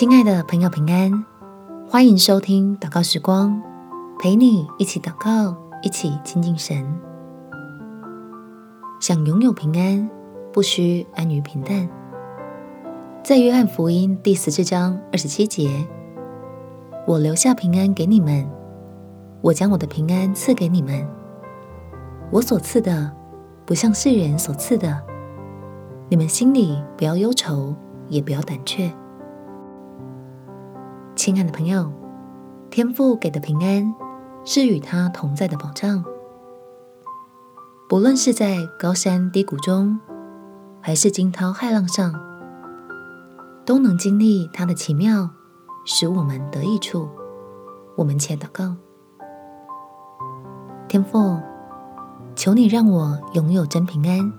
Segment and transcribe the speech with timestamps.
[0.00, 1.26] 亲爱的朋友，平安！
[1.86, 3.60] 欢迎收听祷告时光，
[4.18, 6.82] 陪你一起祷告，一起亲近神。
[8.98, 10.08] 想拥有平安，
[10.54, 11.86] 不需安于平淡。
[13.22, 15.86] 在约翰福音第十四章二十七节，
[17.06, 18.48] 我留下平安给你们，
[19.42, 21.06] 我将我的平安赐给你们。
[22.30, 23.12] 我所赐的，
[23.66, 24.98] 不像世人所赐的。
[26.08, 27.76] 你们心里不要忧愁，
[28.08, 28.90] 也不要胆怯。
[31.22, 31.92] 亲爱的朋友，
[32.70, 33.94] 天父给的平安
[34.42, 36.02] 是与他同在的保障。
[37.90, 40.00] 不论是在高山低谷中，
[40.80, 42.14] 还是惊涛骇浪上，
[43.66, 45.28] 都能经历他的奇妙，
[45.84, 47.06] 使我们得益处。
[47.98, 48.74] 我们且祷告：
[50.88, 51.38] 天父，
[52.34, 54.32] 求你让我拥有真平安。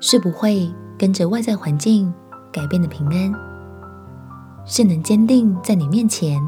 [0.00, 2.14] 是不会跟着外在环境
[2.52, 3.47] 改变的平安，
[4.70, 6.38] 是能坚定在你面前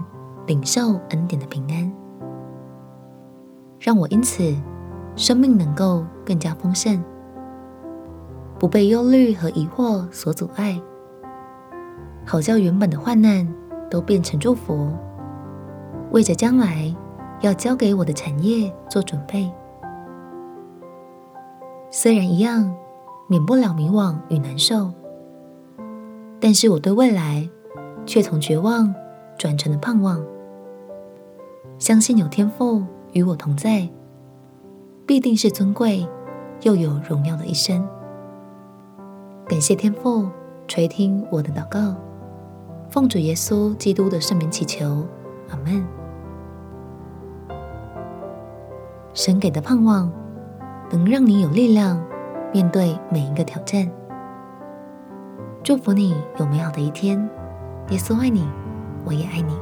[0.47, 1.91] 领受恩典的平安，
[3.81, 4.55] 让我因此
[5.17, 7.03] 生命能够更加丰盛，
[8.59, 10.79] 不被忧虑和疑惑所阻碍，
[12.27, 13.51] 好叫原本的患难
[13.91, 14.91] 都变成祝福，
[16.13, 16.95] 为着将来
[17.41, 19.51] 要交给我的产业做准备。
[21.91, 22.73] 虽然一样。
[23.31, 24.91] 免不了迷惘与难受，
[26.41, 27.49] 但是我对未来
[28.11, 28.93] 却从绝望
[29.39, 30.21] 转成了盼望，
[31.79, 33.89] 相信有天父与我同在，
[35.07, 36.05] 必定是尊贵
[36.63, 37.89] 又有荣耀的一生。
[39.47, 40.29] 感谢天父
[40.67, 41.95] 垂听我的祷告，
[42.89, 45.07] 奉主耶稣基督的圣名祈求，
[45.49, 45.87] 阿门。
[49.15, 50.11] 神给的盼望，
[50.91, 52.05] 能让你有力量。
[52.53, 53.89] 面对每一个挑战，
[55.63, 57.31] 祝福你有美好的一天。
[57.91, 58.49] 耶稣爱你，
[59.05, 59.53] 我也爱你。